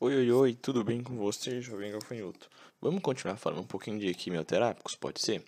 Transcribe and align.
Oi, 0.00 0.12
oi, 0.12 0.30
oi, 0.32 0.54
tudo 0.54 0.82
bem 0.82 1.04
com 1.04 1.16
você, 1.16 1.62
jovem 1.62 1.92
gafanhoto? 1.92 2.50
Vamos 2.80 3.00
continuar 3.00 3.36
falando 3.36 3.60
um 3.60 3.66
pouquinho 3.66 4.00
de 4.00 4.12
quimioterápicos, 4.12 4.96
pode 4.96 5.20
ser? 5.20 5.44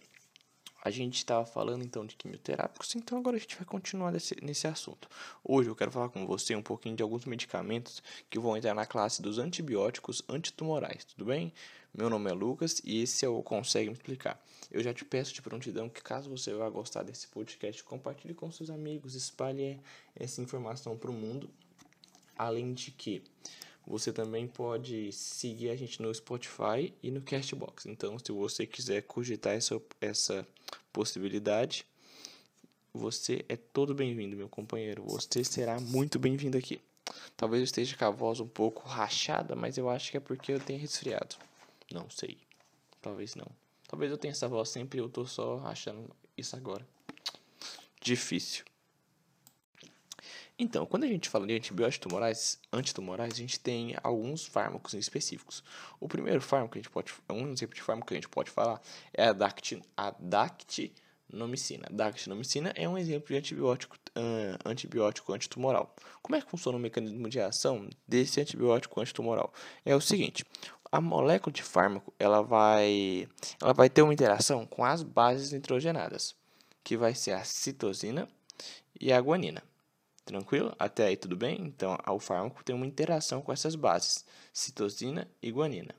A 0.85 0.89
gente 0.89 1.17
estava 1.17 1.45
falando 1.45 1.85
então 1.85 2.07
de 2.07 2.15
quimioterápicos, 2.15 2.95
então 2.95 3.19
agora 3.19 3.37
a 3.37 3.41
gente 3.41 3.57
vai 3.57 3.65
continuar 3.65 4.13
nesse, 4.13 4.37
nesse 4.41 4.69
assunto. 4.69 5.09
Hoje 5.43 5.69
eu 5.69 5.75
quero 5.75 5.91
falar 5.91 6.11
com 6.11 6.25
você 6.25 6.55
um 6.55 6.63
pouquinho 6.63 6.95
de 6.95 7.03
alguns 7.03 7.25
medicamentos 7.25 8.01
que 8.31 8.39
vão 8.39 8.57
entrar 8.57 8.73
na 8.73 8.87
classe 8.87 9.21
dos 9.21 9.37
antibióticos 9.41 10.23
antitumorais, 10.29 11.05
tudo 11.05 11.25
bem? 11.25 11.53
Meu 11.93 12.09
nome 12.09 12.31
é 12.31 12.33
Lucas 12.33 12.81
e 12.85 13.03
esse 13.03 13.27
é 13.27 13.29
o 13.29 13.43
Consegue 13.43 13.91
Me 13.91 13.97
Explicar. 13.97 14.41
Eu 14.71 14.81
já 14.81 14.95
te 14.95 15.05
peço 15.05 15.35
de 15.35 15.43
prontidão 15.43 15.89
que 15.89 16.01
caso 16.01 16.31
você 16.31 16.55
vá 16.55 16.71
gostar 16.71 17.03
desse 17.03 17.27
podcast, 17.27 17.83
compartilhe 17.83 18.33
com 18.33 18.51
seus 18.53 18.71
amigos, 18.71 19.17
espalhe 19.17 19.81
essa 20.15 20.41
informação 20.41 20.97
para 20.97 21.11
o 21.11 21.15
mundo. 21.15 21.51
Além 22.39 22.73
de 22.73 22.93
que 22.93 23.25
você 23.87 24.13
também 24.13 24.49
pode 24.49 25.13
seguir 25.13 25.71
a 25.71 25.77
gente 25.77 26.03
no 26.03 26.13
Spotify 26.13 26.93
e 27.03 27.11
no 27.11 27.23
Castbox. 27.23 27.87
Então, 27.87 28.19
se 28.19 28.33
você 28.33 28.67
quiser 28.67 29.03
cogitar 29.03 29.55
essa, 29.55 29.81
essa 30.01 30.47
possibilidade, 30.93 31.87
você 32.93 33.45
é 33.49 33.57
todo 33.57 33.95
bem-vindo, 33.95 34.37
meu 34.37 34.49
companheiro. 34.49 35.05
Você 35.05 35.45
será 35.45 35.79
muito 35.79 36.19
bem-vindo 36.19 36.59
aqui. 36.59 36.81
Talvez 37.37 37.61
eu 37.61 37.65
esteja 37.65 37.97
com 37.97 38.05
a 38.05 38.11
voz 38.11 38.41
um 38.41 38.49
pouco 38.49 38.89
rachada, 38.89 39.55
mas 39.55 39.79
eu 39.79 39.89
acho 39.89 40.11
que 40.11 40.17
é 40.17 40.21
porque 40.21 40.53
eu 40.53 40.59
tenho 40.59 40.81
resfriado. 40.81 41.37
Não 41.93 42.11
sei. 42.11 42.39
Talvez 43.01 43.37
não. 43.37 43.47
Talvez 43.87 44.11
eu 44.11 44.19
tenha 44.19 44.33
essa 44.33 44.49
voz 44.49 44.69
sempre 44.69 44.99
e 44.99 45.03
eu 45.03 45.09
tô 45.09 45.25
só 45.25 45.59
achando 45.65 46.11
isso 46.37 46.57
agora. 46.57 46.85
Difícil. 48.01 48.65
Então, 50.59 50.87
quando 50.87 51.05
a 51.05 51.07
gente 51.07 51.29
fala 51.29 51.47
de 51.47 51.55
antibióticos 51.55 52.09
tumorais, 52.09 52.59
antitumorais, 52.73 53.35
a 53.35 53.37
gente 53.37 53.61
tem 53.61 53.95
alguns 54.03 54.47
fármacos 54.47 54.95
específicos. 54.95 55.63
O 56.01 56.09
primeiro 56.09 56.41
fármaco 56.41 56.73
que 56.73 56.79
a 56.79 56.83
gente 56.83 56.91
pode, 56.91 57.13
um 57.29 57.53
exemplo 57.53 57.75
de 57.75 57.83
fármaco 57.83 58.09
que 58.09 58.15
a 58.15 58.17
gente 58.17 58.29
pode 58.29 58.51
falar 58.51 58.81
é 59.13 59.27
a, 59.27 59.35
dact, 59.35 59.83
a 59.95 60.15
dactinomicina. 60.19 61.87
Dactinomicina 61.91 62.73
é 62.75 62.89
um 62.89 62.97
exemplo 62.97 63.29
de 63.29 63.37
antibiótico, 63.37 63.97
uh, 64.17 64.59
antibiótico 64.65 65.35
antitumoral. 65.35 65.95
Como 66.23 66.37
é 66.37 66.41
que 66.41 66.51
funciona 66.51 66.79
o 66.79 66.81
mecanismo 66.81 67.29
de 67.29 67.39
ação 67.39 67.87
desse 68.09 68.41
antibiótico 68.41 68.99
antitumoral? 68.99 69.53
É 69.85 69.95
o 69.95 70.01
seguinte, 70.01 70.43
a 70.91 71.03
molécula 71.03 71.53
de 71.53 71.63
fármaco 71.63 72.15
ela 72.19 72.41
vai, 72.41 73.29
ela 73.61 73.75
vai 73.75 73.91
ter 73.91 74.01
uma 74.01 74.15
interação 74.15 74.65
com 74.65 74.87
as 74.87 75.03
bases 75.03 75.53
nitrogenadas, 75.53 76.35
que 76.83 76.97
vai 76.97 77.15
ser 77.15 77.33
a 77.33 77.45
citosina 77.45 78.27
e 78.99 79.13
a 79.13 79.21
guanina. 79.21 79.63
Tranquilo? 80.27 80.75
Até 80.77 81.07
aí 81.07 81.17
tudo 81.17 81.37
bem? 81.37 81.63
Então, 81.63 81.97
o 82.09 82.19
fármaco 82.19 82.65
tem 82.65 82.75
uma 82.75 82.85
interação 82.85 83.41
com 83.41 83.53
essas 83.53 83.77
bases, 83.77 84.25
citosina 84.53 85.27
e 85.41 85.53
guanina. 85.53 85.95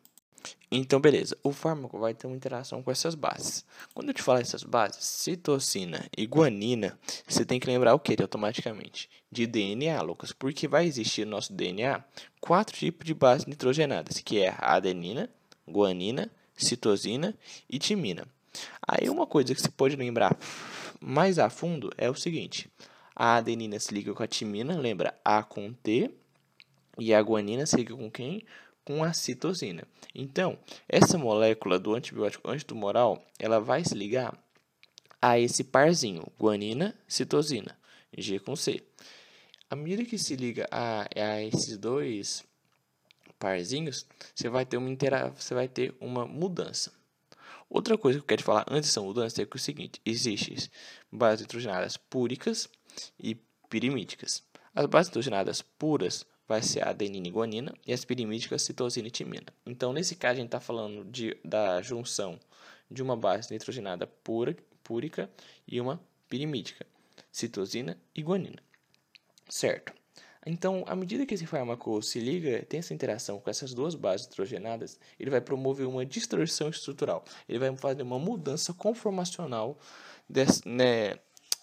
Então, 0.70 1.00
beleza, 1.00 1.38
o 1.42 1.54
fármaco 1.54 1.98
vai 1.98 2.14
ter 2.14 2.28
uma 2.28 2.36
interação 2.36 2.84
com 2.84 2.92
essas 2.92 3.16
bases. 3.16 3.66
Quando 3.94 4.10
eu 4.10 4.14
te 4.14 4.22
falar 4.22 4.42
essas 4.42 4.64
bases, 4.64 5.06
citosina 5.06 6.06
e 6.16 6.26
guanina, 6.26 7.00
você 7.26 7.46
tem 7.46 7.58
que 7.58 7.68
lembrar 7.68 7.96
o 7.96 8.00
que 8.00 8.22
automaticamente? 8.22 9.10
De 9.32 9.48
DNA, 9.48 10.02
Lucas, 10.02 10.34
porque 10.34 10.68
vai 10.68 10.86
existir 10.86 11.24
no 11.24 11.32
nosso 11.32 11.54
DNA 11.54 12.04
quatro 12.42 12.76
tipos 12.76 13.06
de 13.06 13.14
bases 13.14 13.46
nitrogenadas, 13.46 14.20
que 14.20 14.44
é 14.44 14.54
adenina, 14.60 15.30
guanina, 15.66 16.30
citosina 16.54 17.34
e 17.70 17.80
timina. 17.80 18.28
Aí 18.86 19.10
uma 19.10 19.26
coisa 19.26 19.56
que 19.56 19.62
você 19.62 19.70
pode 19.70 19.96
lembrar 19.96 20.38
mais 21.00 21.40
a 21.40 21.50
fundo 21.50 21.90
é 21.98 22.10
o 22.10 22.16
seguinte: 22.16 22.70
a 23.20 23.38
adenina 23.38 23.80
se 23.80 23.92
liga 23.92 24.14
com 24.14 24.22
a 24.22 24.28
timina, 24.28 24.78
lembra 24.78 25.20
A 25.26 25.42
com 25.42 25.74
T, 25.74 26.12
e 27.00 27.16
a 27.16 27.20
guanina 27.20 27.66
se 27.66 27.76
liga 27.76 27.96
com 27.96 28.12
quem? 28.12 28.46
Com 28.86 29.04
a 29.04 29.12
citosina. 29.12 29.84
Então, 30.14 30.60
essa 30.88 31.18
molécula 31.18 31.80
do 31.80 31.96
antibiótico 31.96 32.48
antitumoral, 32.48 33.26
ela 33.40 33.60
vai 33.60 33.84
se 33.84 33.96
ligar 33.96 34.38
a 35.20 35.40
esse 35.40 35.64
parzinho, 35.64 36.32
guanina, 36.40 36.94
citosina, 37.08 37.76
G 38.16 38.40
com 38.40 38.56
C. 38.56 38.84
À 39.68 39.76
medida 39.76 40.06
que 40.06 40.20
se 40.20 40.36
liga 40.36 40.68
a, 40.70 41.08
a 41.16 41.42
esses 41.42 41.76
dois 41.76 42.44
parzinhos, 43.40 44.06
você 44.36 44.48
vai 44.48 44.64
ter 44.64 44.78
uma 44.78 44.92
intera 44.92 45.30
você 45.30 45.56
vai 45.56 45.68
ter 45.68 45.96
uma 46.00 46.28
mudança. 46.28 46.94
Outra 47.68 47.98
coisa 47.98 48.20
que 48.20 48.24
eu 48.24 48.28
quero 48.28 48.42
te 48.44 48.46
falar 48.46 48.66
antes 48.70 48.92
dessa 48.92 49.02
mudança 49.02 49.42
é 49.42 49.46
que 49.46 49.58
é 49.58 49.60
o 49.60 49.60
seguinte: 49.60 50.00
existem 50.06 50.56
bases 51.12 51.42
nitrogenadas 51.42 51.98
púricas 51.98 52.70
e 53.20 53.36
pirimídicas. 53.70 54.44
As 54.74 54.86
bases 54.86 55.10
nitrogenadas 55.10 55.62
puras 55.62 56.26
vai 56.48 56.62
ser 56.62 56.84
a 56.84 56.92
adenina 56.92 57.28
e 57.28 57.32
guanina 57.32 57.74
e 57.86 57.92
as 57.92 58.06
pirimídicas 58.06 58.62
citosina 58.62 59.08
e 59.08 59.12
timina. 59.12 59.48
Então, 59.66 59.92
nesse 59.92 60.16
caso, 60.16 60.34
a 60.34 60.36
gente 60.38 60.46
está 60.48 60.60
falando 60.60 61.04
de, 61.06 61.38
da 61.44 61.82
junção 61.82 62.40
de 62.90 63.04
uma 63.04 63.18
base 63.18 63.52
nitrogenada 63.52 64.08
pura, 64.08 64.56
púrica 64.84 65.30
e 65.68 65.82
uma 65.82 66.00
pirimídica, 66.30 66.86
citosina 67.32 67.98
e 68.16 68.22
guanina. 68.22 68.62
Certo? 69.50 69.94
Então, 70.46 70.86
à 70.88 70.96
medida 70.96 71.26
que 71.26 71.34
esse 71.34 71.46
fármaco 71.46 72.02
se 72.02 72.22
liga, 72.22 72.64
tem 72.64 72.80
essa 72.80 72.94
interação 72.94 73.38
com 73.40 73.50
essas 73.50 73.74
duas 73.74 73.96
bases 73.96 74.28
nitrogenadas, 74.28 74.98
ele 75.20 75.30
vai 75.30 75.42
promover 75.42 75.86
uma 75.86 76.06
distorção 76.06 76.70
estrutural. 76.70 77.26
Ele 77.50 77.60
vai 77.60 77.76
fazer 77.76 78.04
uma 78.04 78.18
mudança 78.18 78.74
conformacional 78.74 79.78
desse, 80.30 80.66
né, 80.66 81.20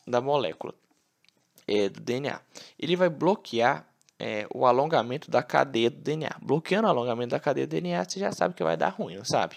da 0.06 0.21
molécula 0.21 0.75
é, 1.66 1.88
do 1.88 2.00
DNA. 2.00 2.41
Ele 2.78 2.97
vai 2.97 3.08
bloquear 3.08 3.86
é, 4.19 4.47
o 4.54 4.66
alongamento 4.66 5.30
da 5.30 5.42
cadeia 5.42 5.91
do 5.91 6.00
DNA. 6.00 6.36
Bloqueando 6.41 6.86
o 6.86 6.91
alongamento 6.91 7.30
da 7.30 7.41
cadeia 7.41 7.66
do 7.66 7.70
DNA, 7.70 8.04
você 8.04 8.20
já 8.20 8.32
sabe 8.32 8.54
que 8.54 8.62
vai 8.62 8.76
dar 8.76 8.91
ruim, 8.91 9.16
não 9.16 9.25
sabe? 9.25 9.56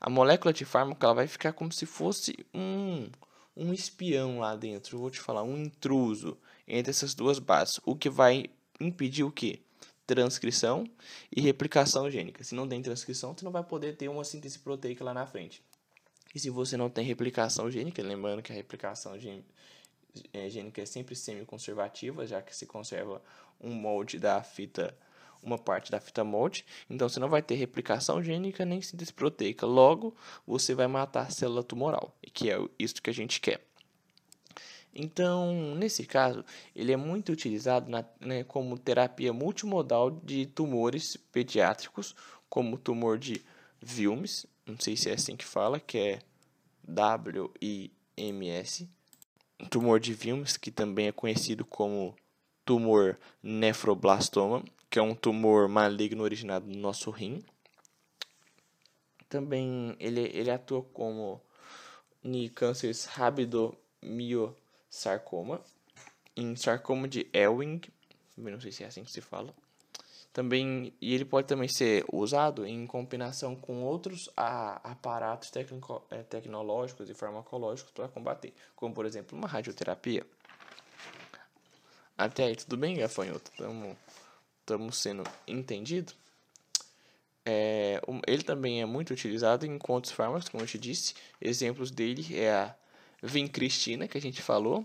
A 0.00 0.10
molécula 0.10 0.52
de 0.52 0.64
fármaco 0.64 1.04
ela 1.04 1.14
vai 1.14 1.26
ficar 1.26 1.52
como 1.52 1.72
se 1.72 1.86
fosse 1.86 2.34
um, 2.52 3.08
um 3.56 3.72
espião 3.72 4.38
lá 4.38 4.54
dentro. 4.54 4.98
vou 4.98 5.10
te 5.10 5.20
falar, 5.20 5.42
um 5.42 5.56
intruso 5.56 6.36
entre 6.66 6.90
essas 6.90 7.14
duas 7.14 7.38
bases. 7.38 7.80
O 7.84 7.96
que 7.96 8.10
vai 8.10 8.46
impedir 8.80 9.24
o 9.24 9.30
quê? 9.30 9.60
Transcrição 10.06 10.84
e 11.34 11.40
replicação 11.40 12.10
gênica. 12.10 12.44
Se 12.44 12.54
não 12.54 12.68
tem 12.68 12.82
transcrição, 12.82 13.34
você 13.34 13.44
não 13.44 13.52
vai 13.52 13.62
poder 13.62 13.96
ter 13.96 14.08
uma 14.08 14.24
síntese 14.24 14.58
proteica 14.58 15.02
lá 15.02 15.14
na 15.14 15.26
frente. 15.26 15.62
E 16.34 16.38
se 16.40 16.50
você 16.50 16.76
não 16.76 16.90
tem 16.90 17.04
replicação 17.04 17.70
gênica, 17.70 18.02
lembrando 18.02 18.42
que 18.42 18.52
a 18.52 18.54
replicação 18.54 19.18
gênica 20.48 20.80
é, 20.80 20.84
é 20.84 20.86
sempre 20.86 21.14
semi-conservativa, 21.14 22.26
já 22.26 22.42
que 22.42 22.54
se 22.54 22.66
conserva 22.66 23.22
um 23.60 23.72
molde 23.72 24.18
da 24.18 24.42
fita, 24.42 24.96
uma 25.42 25.58
parte 25.58 25.90
da 25.90 26.00
fita 26.00 26.24
molde. 26.24 26.64
Então 26.88 27.08
você 27.08 27.20
não 27.20 27.28
vai 27.28 27.42
ter 27.42 27.54
replicação 27.54 28.22
gênica 28.22 28.64
nem 28.64 28.80
síntese 28.80 29.12
proteica. 29.12 29.66
Logo, 29.66 30.16
você 30.46 30.74
vai 30.74 30.86
matar 30.86 31.26
a 31.26 31.30
célula 31.30 31.62
tumoral, 31.62 32.14
que 32.32 32.50
é 32.50 32.58
isso 32.78 33.02
que 33.02 33.10
a 33.10 33.14
gente 33.14 33.40
quer. 33.40 33.60
Então, 34.94 35.74
nesse 35.74 36.06
caso, 36.06 36.44
ele 36.74 36.92
é 36.92 36.96
muito 36.96 37.32
utilizado 37.32 37.90
na, 37.90 38.04
né, 38.20 38.44
como 38.44 38.78
terapia 38.78 39.32
multimodal 39.32 40.08
de 40.08 40.46
tumores 40.46 41.16
pediátricos, 41.32 42.14
como 42.48 42.78
tumor 42.78 43.18
de 43.18 43.44
Wilms, 43.98 44.46
não 44.64 44.78
sei 44.78 44.96
se 44.96 45.10
é 45.10 45.14
assim 45.14 45.36
que 45.36 45.44
fala, 45.44 45.80
que 45.80 45.98
é 45.98 46.18
W-I-M-S, 46.86 48.88
tumor 49.70 50.00
de 50.00 50.12
Wilms, 50.12 50.56
que 50.56 50.70
também 50.70 51.08
é 51.08 51.12
conhecido 51.12 51.62
como 51.64 52.14
tumor 52.64 53.18
nefroblastoma, 53.42 54.64
que 54.88 54.98
é 54.98 55.02
um 55.02 55.14
tumor 55.14 55.68
maligno 55.68 56.22
originado 56.22 56.66
no 56.66 56.78
nosso 56.78 57.10
rim. 57.10 57.44
Também 59.28 59.94
ele, 59.98 60.30
ele 60.32 60.50
atua 60.50 60.82
como 60.82 61.42
em 62.22 62.48
cânceres 62.48 63.04
rabidomiossarcoma, 63.04 65.60
em 66.36 66.56
sarcoma 66.56 67.06
de 67.06 67.28
Ewing, 67.32 67.82
não 68.36 68.60
sei 68.60 68.72
se 68.72 68.82
é 68.82 68.86
assim 68.86 69.04
que 69.04 69.12
se 69.12 69.20
fala, 69.20 69.54
também, 70.34 70.92
e 71.00 71.14
ele 71.14 71.24
pode 71.24 71.46
também 71.46 71.68
ser 71.68 72.04
usado 72.12 72.66
em 72.66 72.84
combinação 72.88 73.54
com 73.54 73.84
outros 73.84 74.28
aparatos 74.36 75.48
tecnico, 75.48 76.04
é, 76.10 76.24
tecnológicos 76.24 77.08
e 77.08 77.14
farmacológicos 77.14 77.92
para 77.92 78.08
combater, 78.08 78.52
como 78.74 78.92
por 78.92 79.06
exemplo 79.06 79.38
uma 79.38 79.46
radioterapia. 79.46 80.26
Até 82.18 82.46
aí, 82.46 82.56
tudo 82.56 82.76
bem, 82.76 82.96
gafanhoto? 82.96 83.52
Estamos 84.60 84.96
sendo 84.98 85.22
entendidos? 85.46 86.16
É, 87.46 88.00
ele 88.26 88.42
também 88.42 88.82
é 88.82 88.86
muito 88.86 89.12
utilizado 89.12 89.64
em 89.64 89.78
outros 89.86 90.12
fármacos, 90.12 90.48
como 90.48 90.64
eu 90.64 90.66
te 90.68 90.78
disse. 90.78 91.14
Exemplos 91.40 91.92
dele 91.92 92.36
é 92.36 92.52
a 92.52 92.74
vincristina, 93.22 94.08
que 94.08 94.18
a 94.18 94.20
gente 94.20 94.42
falou, 94.42 94.84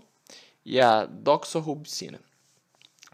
e 0.64 0.80
a 0.80 1.06
doxorubicina. 1.06 2.20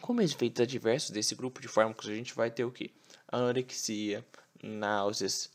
Como 0.06 0.22
efeitos 0.22 0.62
adversos 0.62 1.10
desse 1.10 1.34
grupo 1.34 1.60
de 1.60 1.66
fármacos, 1.66 2.08
a 2.08 2.14
gente 2.14 2.32
vai 2.32 2.48
ter 2.48 2.64
o 2.64 2.70
que? 2.70 2.94
Anorexia, 3.26 4.24
náuseas, 4.62 5.50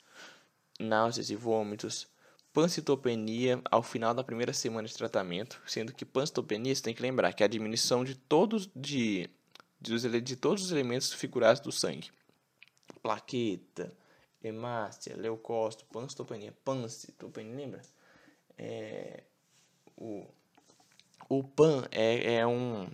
náuseas 0.77 1.30
e 1.30 1.38
vômitos, 1.38 2.06
pancitopenia 2.51 3.62
ao 3.71 3.81
final 3.81 4.13
da 4.13 4.25
primeira 4.25 4.51
semana 4.51 4.89
de 4.89 4.94
tratamento, 4.94 5.62
sendo 5.65 5.94
que 5.94 6.03
pancitopenia 6.03 6.75
você 6.75 6.83
tem 6.83 6.94
que 6.94 7.01
lembrar 7.01 7.31
que 7.31 7.44
é 7.44 7.45
a 7.45 7.50
diminuição 7.50 8.03
de 8.03 8.13
todos, 8.13 8.69
de, 8.75 9.30
de, 9.80 10.19
de 10.19 10.36
todos 10.36 10.65
os 10.65 10.71
elementos 10.74 11.13
figurados 11.13 11.62
do 11.62 11.71
sangue. 11.71 12.12
plaqueta, 13.01 13.95
hemácia, 14.44 15.15
leucócito, 15.15 15.86
panstopenia, 15.86 16.54
pancitopenia, 16.65 17.56
lembra? 17.56 17.81
É, 18.57 19.24
o, 19.95 20.27
o 21.30 21.42
pan 21.42 21.88
é, 21.89 22.33
é 22.33 22.45
um 22.45 22.89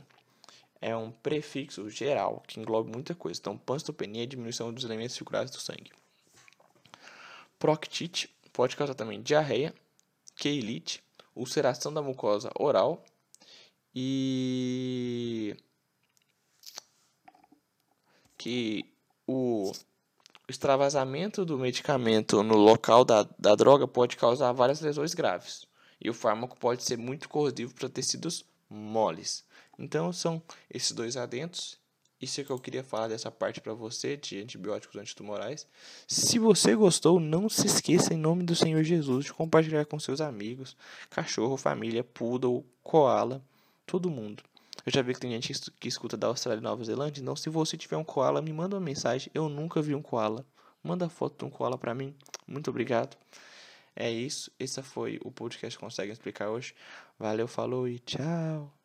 é 0.82 0.96
um 0.96 1.12
prefixo 1.12 1.90
geral 1.90 2.44
que 2.48 2.60
engloba 2.60 2.90
muita 2.92 3.16
coisa. 3.16 3.40
Então, 3.40 3.58
panstopenia 3.58 4.24
é 4.24 4.26
diminuição 4.26 4.74
dos 4.74 4.84
elementos 4.84 5.16
circulares 5.16 5.52
do 5.52 5.60
sangue. 5.60 5.92
Proctite 7.60 8.30
pode 8.54 8.76
causar 8.76 8.96
também 8.96 9.22
diarreia, 9.22 9.74
queilite, 10.36 11.04
ulceração 11.36 11.94
da 11.94 12.02
mucosa 12.02 12.52
oral 12.58 13.04
e 13.94 15.56
que 18.38 18.86
o 19.28 19.72
extravasamento 20.48 21.44
do 21.46 21.58
medicamento 21.58 22.42
no 22.42 22.56
local 22.56 23.04
da, 23.04 23.28
da 23.38 23.54
droga 23.54 23.88
pode 23.88 24.18
causar 24.18 24.52
várias 24.54 24.82
lesões 24.82 25.14
graves. 25.14 25.68
E 26.00 26.10
o 26.10 26.14
fármaco 26.14 26.58
pode 26.58 26.84
ser 26.84 26.98
muito 26.98 27.28
corrosivo 27.28 27.74
para 27.74 27.90
tecidos 27.90 28.46
moles. 28.70 29.44
Então 29.78 30.12
são 30.12 30.42
esses 30.70 30.92
dois 30.92 31.18
adentos. 31.18 31.78
Isso 32.20 32.42
é 32.42 32.44
que 32.44 32.50
eu 32.50 32.58
queria 32.58 32.84
falar 32.84 33.08
dessa 33.08 33.30
parte 33.30 33.62
para 33.62 33.74
você 33.74 34.18
de 34.18 34.42
antibióticos 34.42 34.96
antitumorais. 35.00 35.68
Se 36.08 36.40
você 36.40 36.76
gostou, 36.76 37.20
não 37.20 37.48
se 37.48 37.68
esqueça 37.68 38.14
em 38.14 38.18
nome 38.18 38.44
do 38.44 38.56
Senhor 38.56 38.84
Jesus 38.84 39.26
de 39.26 39.34
compartilhar 39.34 39.86
com 39.86 40.00
seus 40.00 40.20
amigos, 40.20 40.76
cachorro, 41.12 41.58
família, 41.58 42.04
poodle, 42.04 42.66
koala, 42.82 43.44
todo 43.86 44.10
mundo. 44.10 44.42
Eu 44.84 44.92
já 44.92 45.02
vi 45.04 45.14
que 45.14 45.20
tem 45.20 45.32
gente 45.32 45.54
que 45.80 45.88
escuta 45.88 46.18
da 46.18 46.28
Austrália 46.28 46.60
e 46.60 46.64
Nova 46.64 46.84
Zelândia, 46.84 47.22
então 47.22 47.36
se 47.36 47.50
você 47.50 47.78
tiver 47.78 47.98
um 47.98 48.04
koala, 48.04 48.42
me 48.42 48.54
manda 48.54 48.76
uma 48.76 48.82
mensagem. 48.82 49.30
Eu 49.34 49.48
nunca 49.48 49.82
vi 49.82 49.94
um 49.94 50.02
koala. 50.02 50.46
Manda 50.82 51.10
foto 51.10 51.38
de 51.40 51.46
um 51.46 51.50
koala 51.50 51.78
para 51.78 51.94
mim. 51.94 52.16
Muito 52.48 52.70
obrigado. 52.70 53.18
É 53.96 54.10
isso. 54.10 54.50
Esse 54.60 54.82
foi 54.82 55.20
o 55.24 55.32
podcast 55.32 55.78
consegue 55.78 56.12
explicar 56.12 56.50
hoje. 56.50 56.74
Valeu, 57.20 57.48
falou 57.48 57.88
e 57.88 58.00
tchau. 58.00 58.77